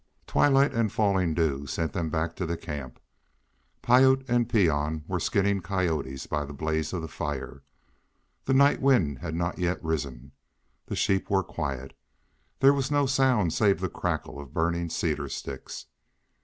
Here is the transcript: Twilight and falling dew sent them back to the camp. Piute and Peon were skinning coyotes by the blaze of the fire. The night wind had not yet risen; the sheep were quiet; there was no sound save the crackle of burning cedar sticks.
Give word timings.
Twilight 0.25 0.73
and 0.73 0.91
falling 0.91 1.35
dew 1.35 1.67
sent 1.67 1.93
them 1.93 2.09
back 2.09 2.35
to 2.37 2.47
the 2.47 2.57
camp. 2.57 2.99
Piute 3.83 4.27
and 4.27 4.49
Peon 4.49 5.03
were 5.07 5.19
skinning 5.19 5.61
coyotes 5.61 6.25
by 6.25 6.43
the 6.43 6.55
blaze 6.55 6.91
of 6.91 7.03
the 7.03 7.07
fire. 7.07 7.61
The 8.45 8.55
night 8.55 8.81
wind 8.81 9.19
had 9.19 9.35
not 9.35 9.59
yet 9.59 9.77
risen; 9.83 10.31
the 10.87 10.95
sheep 10.95 11.29
were 11.29 11.43
quiet; 11.43 11.95
there 12.61 12.73
was 12.73 12.89
no 12.89 13.05
sound 13.05 13.53
save 13.53 13.79
the 13.79 13.89
crackle 13.89 14.39
of 14.39 14.55
burning 14.55 14.89
cedar 14.89 15.29
sticks. 15.29 15.85